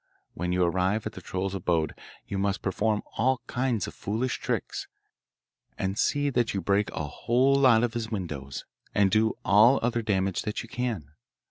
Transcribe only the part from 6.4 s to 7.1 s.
you break a